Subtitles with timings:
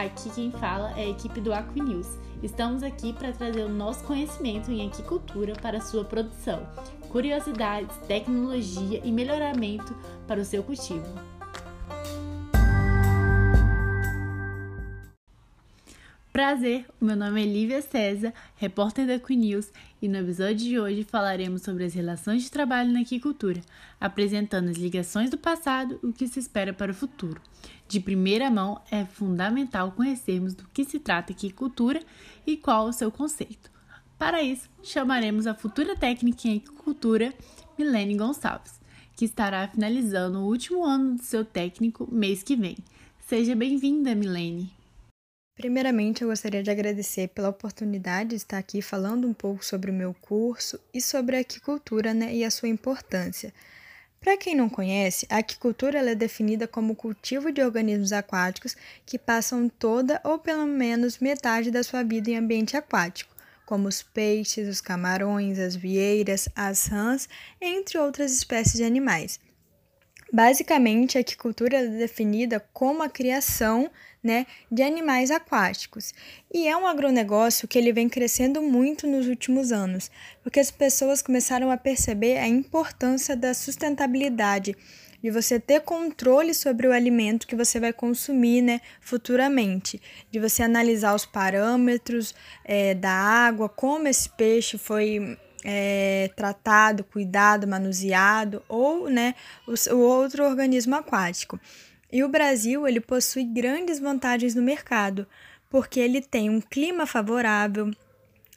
[0.00, 2.18] Aqui quem fala é a equipe do Aquinews.
[2.42, 6.66] Estamos aqui para trazer o nosso conhecimento em aquicultura para sua produção,
[7.10, 9.94] curiosidades, tecnologia e melhoramento
[10.26, 11.29] para o seu cultivo.
[16.40, 19.70] Prazer, meu nome é Lívia César, repórter da News,
[20.00, 23.60] e no episódio de hoje falaremos sobre as relações de trabalho na aquicultura,
[24.00, 27.42] apresentando as ligações do passado e o que se espera para o futuro.
[27.86, 32.00] De primeira mão, é fundamental conhecermos do que se trata aquicultura
[32.46, 33.70] e qual o seu conceito.
[34.18, 37.34] Para isso, chamaremos a futura técnica em aquicultura,
[37.78, 38.80] Milene Gonçalves,
[39.14, 42.78] que estará finalizando o último ano do seu técnico mês que vem.
[43.26, 44.79] Seja bem-vinda, Milene!
[45.60, 49.94] Primeiramente, eu gostaria de agradecer pela oportunidade de estar aqui falando um pouco sobre o
[49.94, 53.52] meu curso e sobre a aquicultura né, e a sua importância.
[54.18, 59.18] Para quem não conhece, a aquicultura é definida como o cultivo de organismos aquáticos que
[59.18, 64.66] passam toda ou pelo menos metade da sua vida em ambiente aquático, como os peixes,
[64.66, 67.28] os camarões, as vieiras, as rãs,
[67.60, 69.38] entre outras espécies de animais.
[70.32, 73.90] Basicamente, a aquicultura é definida como a criação
[74.22, 76.12] né, de animais aquáticos.
[76.52, 80.10] E é um agronegócio que ele vem crescendo muito nos últimos anos,
[80.42, 84.76] porque as pessoas começaram a perceber a importância da sustentabilidade,
[85.22, 90.00] de você ter controle sobre o alimento que você vai consumir né, futuramente,
[90.30, 92.34] de você analisar os parâmetros
[92.64, 99.34] é, da água, como esse peixe foi é, tratado, cuidado, manuseado ou né,
[99.66, 101.60] o, o outro organismo aquático.
[102.12, 105.26] E o Brasil ele possui grandes vantagens no mercado,
[105.68, 107.90] porque ele tem um clima favorável,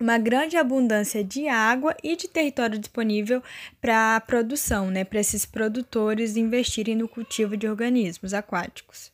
[0.00, 3.42] uma grande abundância de água e de território disponível
[3.80, 9.12] para a produção, né, para esses produtores investirem no cultivo de organismos aquáticos.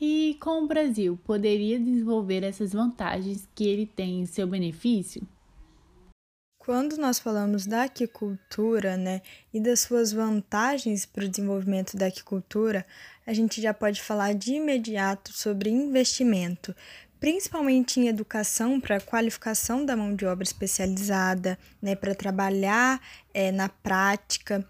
[0.00, 5.26] E com o Brasil, poderia desenvolver essas vantagens que ele tem em seu benefício?
[6.68, 9.22] Quando nós falamos da aquicultura, né,
[9.54, 12.84] e das suas vantagens para o desenvolvimento da aquicultura,
[13.26, 16.76] a gente já pode falar de imediato sobre investimento,
[17.18, 23.00] principalmente em educação para qualificação da mão de obra especializada, né, para trabalhar
[23.32, 24.62] é, na prática,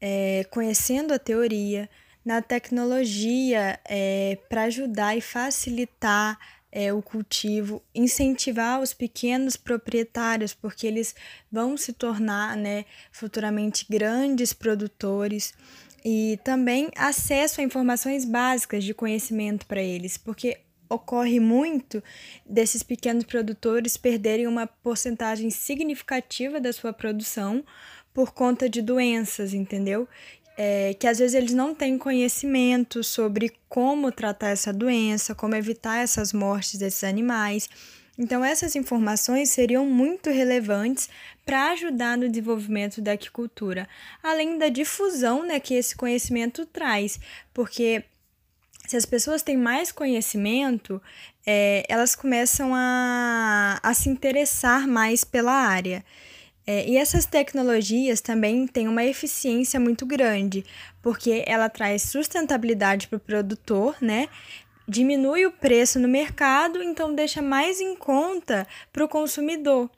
[0.00, 1.90] é, conhecendo a teoria,
[2.24, 6.38] na tecnologia é, para ajudar e facilitar
[6.76, 11.14] é, o cultivo, incentivar os pequenos proprietários, porque eles
[11.50, 15.54] vão se tornar né, futuramente grandes produtores,
[16.04, 20.58] e também acesso a informações básicas de conhecimento para eles, porque
[20.90, 22.02] ocorre muito
[22.44, 27.64] desses pequenos produtores perderem uma porcentagem significativa da sua produção
[28.12, 30.06] por conta de doenças, entendeu?
[30.56, 35.98] É, que às vezes eles não têm conhecimento sobre como tratar essa doença, como evitar
[35.98, 37.68] essas mortes desses animais.
[38.16, 41.08] Então, essas informações seriam muito relevantes
[41.44, 43.88] para ajudar no desenvolvimento da aquicultura,
[44.22, 47.18] além da difusão né, que esse conhecimento traz,
[47.52, 48.04] porque
[48.86, 51.02] se as pessoas têm mais conhecimento,
[51.46, 56.04] é, elas começam a, a se interessar mais pela área.
[56.66, 60.64] É, e essas tecnologias também têm uma eficiência muito grande,
[61.02, 64.28] porque ela traz sustentabilidade para o produtor, né?
[64.88, 69.90] Diminui o preço no mercado, então deixa mais em conta para o consumidor.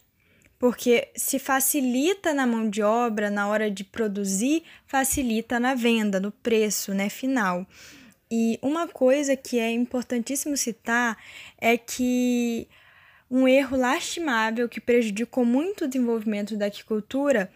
[0.58, 6.32] Porque se facilita na mão de obra, na hora de produzir, facilita na venda, no
[6.32, 7.66] preço né, final.
[8.30, 11.16] E uma coisa que é importantíssimo citar
[11.60, 12.66] é que
[13.30, 17.50] um erro lastimável que prejudicou muito o desenvolvimento da aquicultura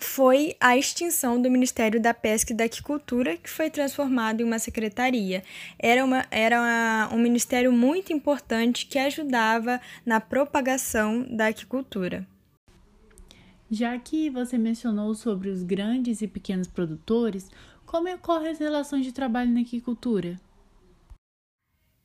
[0.00, 4.58] foi a extinção do Ministério da Pesca e da Aquicultura, que foi transformado em uma
[4.58, 5.42] secretaria.
[5.78, 12.26] Era, uma, era uma, um ministério muito importante que ajudava na propagação da aquicultura.
[13.70, 17.50] Já que você mencionou sobre os grandes e pequenos produtores,
[17.84, 20.36] como ocorrem as relações de trabalho na aquicultura?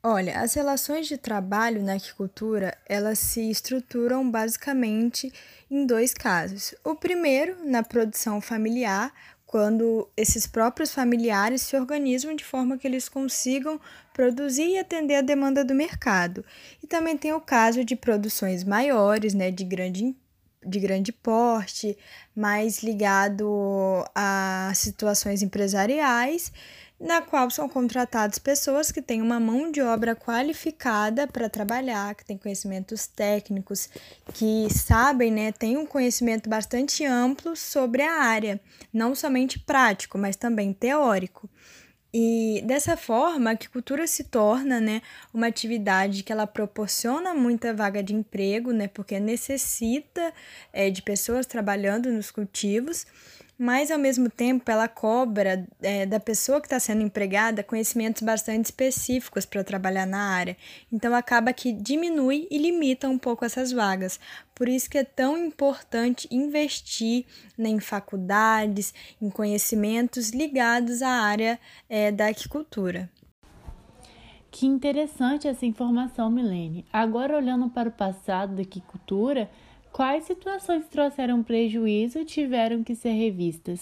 [0.05, 5.31] Olha, as relações de trabalho na aquicultura, elas se estruturam basicamente
[5.71, 6.75] em dois casos.
[6.83, 9.13] O primeiro, na produção familiar,
[9.45, 13.79] quando esses próprios familiares se organizam de forma que eles consigam
[14.13, 16.43] produzir e atender a demanda do mercado.
[16.81, 20.13] E também tem o caso de produções maiores, né, de grande
[20.65, 21.97] de grande porte,
[22.33, 26.53] mais ligado a situações empresariais
[26.99, 32.23] na qual são contratadas pessoas que têm uma mão de obra qualificada para trabalhar, que
[32.23, 33.89] têm conhecimentos técnicos,
[34.33, 38.59] que sabem, né, têm um conhecimento bastante amplo sobre a área,
[38.93, 41.49] não somente prático, mas também teórico.
[42.15, 45.01] E dessa forma, a aquicultura se torna né,
[45.33, 50.31] uma atividade que ela proporciona muita vaga de emprego, né, porque necessita
[50.71, 53.07] é, de pessoas trabalhando nos cultivos,
[53.57, 58.65] mas ao mesmo tempo ela cobra é, da pessoa que está sendo empregada conhecimentos bastante
[58.65, 60.57] específicos para trabalhar na área.
[60.91, 64.19] Então acaba que diminui e limita um pouco essas vagas.
[64.55, 67.25] Por isso que é tão importante investir
[67.57, 71.59] né, em faculdades, em conhecimentos ligados à área
[71.89, 73.09] é, da aquicultura.
[74.53, 76.85] Que interessante essa informação, Milene.
[76.93, 79.49] Agora olhando para o passado da aquicultura,
[79.93, 83.79] Quais situações trouxeram prejuízo e tiveram que ser revistas?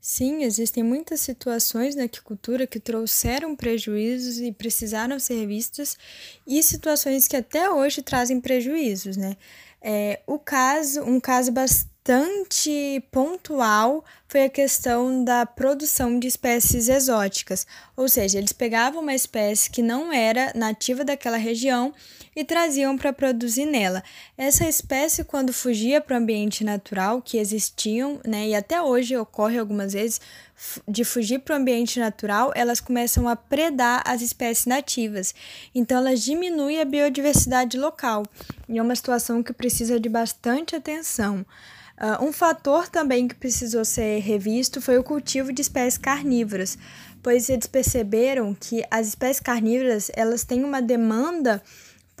[0.00, 5.98] Sim, existem muitas situações na aquicultura que trouxeram prejuízos e precisaram ser revistas,
[6.46, 9.36] e situações que até hoje trazem prejuízos, né?
[9.82, 17.66] É, o caso, um caso bastante pontual foi a questão da produção de espécies exóticas,
[17.96, 21.92] ou seja, eles pegavam uma espécie que não era nativa daquela região
[22.34, 24.04] e traziam para produzir nela.
[24.38, 29.58] Essa espécie, quando fugia para o ambiente natural que existiam, né, e até hoje ocorre
[29.58, 30.20] algumas vezes,
[30.86, 35.34] de fugir para o ambiente natural, elas começam a predar as espécies nativas.
[35.74, 38.24] Então, elas diminuem a biodiversidade local.
[38.68, 41.44] E é uma situação que precisa de bastante atenção.
[42.00, 46.78] Uh, um fator também que precisou ser revisto foi o cultivo de espécies carnívoras,
[47.22, 51.62] pois eles perceberam que as espécies carnívoras elas têm uma demanda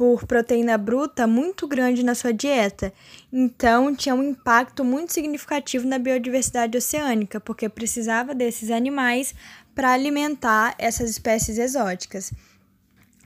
[0.00, 2.90] por proteína bruta muito grande na sua dieta.
[3.30, 9.34] Então, tinha um impacto muito significativo na biodiversidade oceânica, porque precisava desses animais
[9.74, 12.32] para alimentar essas espécies exóticas.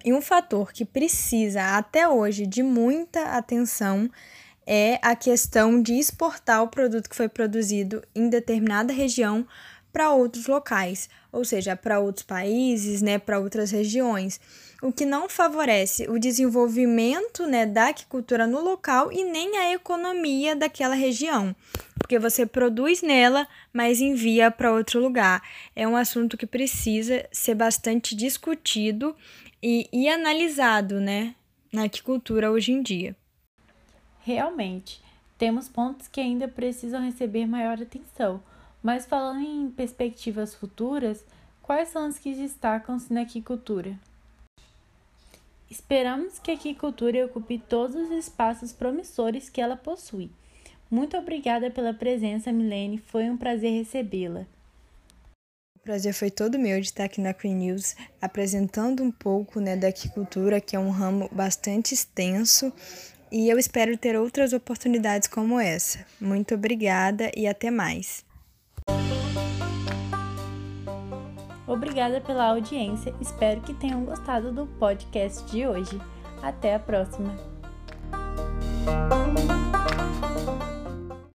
[0.05, 4.11] E um fator que precisa até hoje de muita atenção
[4.67, 9.47] é a questão de exportar o produto que foi produzido em determinada região
[9.93, 14.41] para outros locais, ou seja, para outros países, né, para outras regiões,
[14.83, 20.57] o que não favorece o desenvolvimento né, da aquicultura no local e nem a economia
[20.57, 21.55] daquela região,
[21.97, 25.43] porque você produz nela, mas envia para outro lugar.
[25.77, 29.17] É um assunto que precisa ser bastante discutido
[29.63, 31.35] e, e analisado né,
[31.73, 33.17] na aquicultura hoje em dia.
[34.25, 35.01] Realmente,
[35.39, 38.41] temos pontos que ainda precisam receber maior atenção
[38.85, 41.25] mas falando em perspectivas futuras,
[41.63, 43.99] quais são as que destacam-se na aquicultura?
[45.71, 50.31] Esperamos que a aquicultura ocupe todos os espaços promissores que ela possui.
[50.91, 52.99] Muito obrigada pela presença, Milene.
[52.99, 54.47] Foi um prazer recebê-la.
[55.79, 59.77] O prazer foi todo meu de estar aqui na Queen News, apresentando um pouco né,
[59.77, 62.71] da aquicultura, que é um ramo bastante extenso,
[63.35, 66.07] e eu espero ter outras oportunidades como essa.
[66.21, 68.25] Muito obrigada e até mais.
[71.67, 76.01] Obrigada pela audiência, espero que tenham gostado do podcast de hoje.
[76.41, 77.35] Até a próxima!